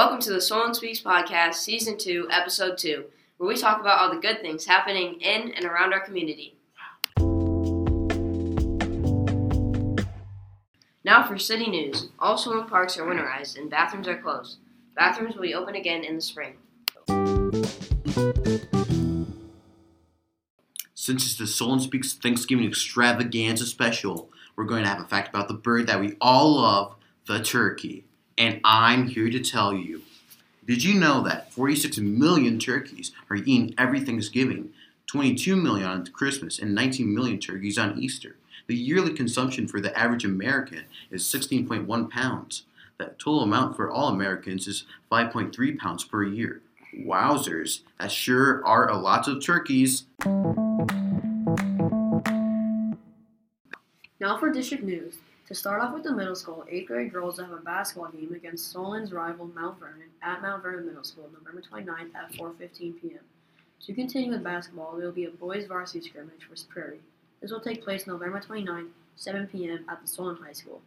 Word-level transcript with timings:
Welcome 0.00 0.20
to 0.20 0.32
the 0.32 0.40
Solon 0.40 0.72
Speaks 0.72 1.00
podcast, 1.00 1.56
season 1.56 1.98
two, 1.98 2.26
episode 2.30 2.78
two, 2.78 3.04
where 3.36 3.46
we 3.46 3.54
talk 3.54 3.82
about 3.82 4.00
all 4.00 4.08
the 4.08 4.18
good 4.18 4.40
things 4.40 4.64
happening 4.64 5.20
in 5.20 5.52
and 5.52 5.66
around 5.66 5.92
our 5.92 6.00
community. 6.00 6.56
Now 11.04 11.22
for 11.28 11.36
city 11.36 11.68
news. 11.68 12.08
All 12.18 12.38
swimming 12.38 12.64
parks 12.64 12.96
are 12.96 13.02
winterized 13.02 13.58
and 13.58 13.68
bathrooms 13.68 14.08
are 14.08 14.16
closed. 14.16 14.56
Bathrooms 14.96 15.34
will 15.34 15.42
be 15.42 15.52
open 15.52 15.74
again 15.74 16.02
in 16.02 16.16
the 16.16 16.22
spring. 16.22 16.54
Since 20.94 21.26
it's 21.26 21.36
the 21.36 21.46
Solon 21.46 21.80
Speaks 21.80 22.14
Thanksgiving 22.14 22.66
extravaganza 22.66 23.66
special, 23.66 24.30
we're 24.56 24.64
going 24.64 24.82
to 24.82 24.88
have 24.88 25.02
a 25.02 25.08
fact 25.08 25.28
about 25.28 25.48
the 25.48 25.52
bird 25.52 25.88
that 25.88 26.00
we 26.00 26.16
all 26.22 26.56
love, 26.56 26.94
the 27.26 27.42
turkey. 27.42 28.06
And 28.40 28.58
I'm 28.64 29.06
here 29.06 29.28
to 29.28 29.38
tell 29.38 29.74
you. 29.74 30.00
Did 30.66 30.82
you 30.82 30.98
know 30.98 31.22
that 31.24 31.52
46 31.52 31.98
million 31.98 32.58
turkeys 32.58 33.12
are 33.28 33.36
eaten 33.36 33.74
every 33.76 34.00
Thanksgiving, 34.00 34.70
22 35.08 35.56
million 35.56 35.86
on 35.86 36.06
Christmas, 36.06 36.58
and 36.58 36.74
19 36.74 37.14
million 37.14 37.38
turkeys 37.38 37.76
on 37.76 37.98
Easter? 37.98 38.36
The 38.66 38.74
yearly 38.74 39.12
consumption 39.12 39.68
for 39.68 39.78
the 39.78 39.94
average 39.98 40.24
American 40.24 40.84
is 41.10 41.22
16.1 41.24 42.08
pounds. 42.08 42.62
The 42.96 43.12
total 43.18 43.42
amount 43.42 43.76
for 43.76 43.90
all 43.90 44.08
Americans 44.08 44.66
is 44.66 44.86
5.3 45.12 45.76
pounds 45.76 46.04
per 46.04 46.24
year. 46.24 46.62
Wowzers, 46.96 47.80
that 47.98 48.10
sure 48.10 48.66
are 48.66 48.88
a 48.88 48.96
lot 48.96 49.28
of 49.28 49.44
turkeys. 49.44 50.04
Now 54.18 54.38
for 54.38 54.50
district 54.50 54.84
news. 54.84 55.16
To 55.50 55.56
start 55.56 55.82
off 55.82 55.92
with 55.92 56.04
the 56.04 56.12
middle 56.12 56.36
school, 56.36 56.64
8th 56.70 56.86
grade 56.86 57.12
girls 57.12 57.40
have 57.40 57.50
a 57.50 57.56
basketball 57.56 58.12
game 58.12 58.32
against 58.32 58.70
Solon's 58.70 59.12
rival 59.12 59.48
Mount 59.48 59.80
Vernon 59.80 60.06
at 60.22 60.40
Mount 60.40 60.62
Vernon 60.62 60.86
Middle 60.86 61.02
School 61.02 61.28
November 61.32 61.60
29th 61.60 62.14
at 62.14 62.32
4.15 62.34 63.02
p.m. 63.02 63.18
To 63.80 63.92
continue 63.92 64.30
with 64.30 64.44
basketball, 64.44 64.94
there 64.94 65.06
will 65.06 65.12
be 65.12 65.24
a 65.24 65.30
boys 65.30 65.66
varsity 65.66 66.08
scrimmage 66.08 66.44
for 66.48 66.54
Prairie. 66.72 67.00
This 67.42 67.50
will 67.50 67.58
take 67.58 67.82
place 67.82 68.06
November 68.06 68.40
29th, 68.40 68.90
7 69.16 69.48
p.m. 69.48 69.84
at 69.88 70.00
the 70.00 70.06
Solon 70.06 70.36
High 70.36 70.52
School. 70.52 70.82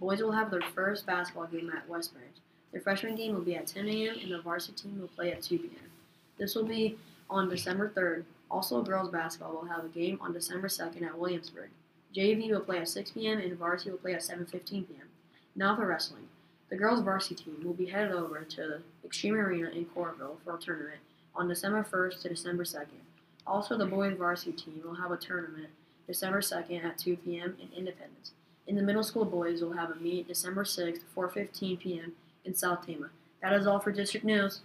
Boys 0.00 0.22
will 0.22 0.32
have 0.32 0.50
their 0.50 0.62
first 0.74 1.04
basketball 1.04 1.48
game 1.48 1.70
at 1.76 1.86
West 1.86 2.14
Branch. 2.14 2.36
Their 2.72 2.80
freshman 2.80 3.16
game 3.16 3.34
will 3.34 3.42
be 3.42 3.56
at 3.56 3.66
10 3.66 3.86
a.m. 3.86 4.16
and 4.22 4.32
the 4.32 4.40
varsity 4.40 4.82
team 4.84 4.98
will 4.98 5.08
play 5.08 5.30
at 5.30 5.42
2 5.42 5.58
p.m. 5.58 5.90
This 6.38 6.54
will 6.54 6.64
be 6.64 6.96
on 7.28 7.50
December 7.50 7.92
3rd. 7.94 8.24
Also, 8.50 8.82
girls 8.82 9.10
basketball 9.10 9.52
will 9.52 9.68
have 9.68 9.84
a 9.84 9.88
game 9.88 10.18
on 10.22 10.32
December 10.32 10.68
2nd 10.68 11.02
at 11.02 11.18
Williamsburg. 11.18 11.68
JV 12.16 12.50
will 12.50 12.60
play 12.60 12.78
at 12.78 12.88
6 12.88 13.10
p.m. 13.10 13.38
and 13.38 13.58
varsity 13.58 13.90
will 13.90 13.98
play 13.98 14.14
at 14.14 14.22
7:15 14.22 14.70
p.m. 14.88 15.08
Now 15.54 15.76
for 15.76 15.86
wrestling. 15.86 16.28
The 16.70 16.76
girls 16.76 17.02
varsity 17.02 17.34
team 17.44 17.60
will 17.62 17.74
be 17.74 17.86
headed 17.86 18.12
over 18.12 18.40
to 18.40 18.56
the 18.56 18.80
Xtream 19.06 19.34
Arena 19.34 19.68
in 19.68 19.84
Coralville 19.84 20.38
for 20.42 20.56
a 20.56 20.58
tournament 20.58 21.00
on 21.34 21.46
December 21.46 21.84
1st 21.84 22.22
to 22.22 22.28
December 22.30 22.64
2nd. 22.64 23.04
Also, 23.46 23.76
the 23.76 23.84
boys 23.84 24.16
varsity 24.16 24.52
team 24.52 24.80
will 24.82 24.94
have 24.94 25.10
a 25.10 25.18
tournament 25.18 25.68
December 26.06 26.40
2nd 26.40 26.84
at 26.84 26.96
2 26.96 27.18
p.m. 27.18 27.54
in 27.60 27.68
Independence. 27.76 28.32
In 28.66 28.76
the 28.76 28.82
middle 28.82 29.04
school 29.04 29.26
boys 29.26 29.60
will 29.60 29.74
have 29.74 29.90
a 29.90 29.96
meet 29.96 30.26
December 30.26 30.64
6th, 30.64 31.00
4:15 31.14 31.78
p.m. 31.78 32.12
in 32.46 32.54
South 32.54 32.86
Tama. 32.86 33.10
That 33.42 33.52
is 33.52 33.66
all 33.66 33.78
for 33.78 33.92
district 33.92 34.24
news. 34.24 34.62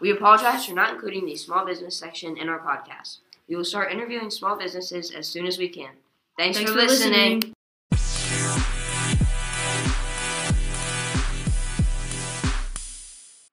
We 0.00 0.10
apologize 0.10 0.66
for 0.66 0.74
not 0.74 0.92
including 0.92 1.24
the 1.24 1.36
small 1.36 1.64
business 1.64 1.96
section 1.96 2.36
in 2.36 2.50
our 2.50 2.58
podcast. 2.58 3.20
We 3.48 3.56
will 3.56 3.64
start 3.64 3.90
interviewing 3.90 4.30
small 4.30 4.56
businesses 4.56 5.10
as 5.10 5.26
soon 5.26 5.46
as 5.46 5.56
we 5.56 5.70
can. 5.70 5.92
Thanks, 6.40 6.56
Thanks 6.56 6.70
for, 6.70 6.78
for 6.78 6.86
listening. 6.86 7.40
listening. 7.40 7.54